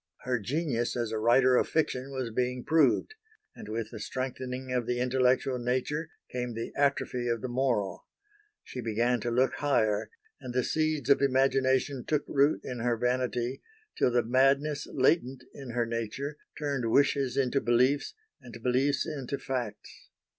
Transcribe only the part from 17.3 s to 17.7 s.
into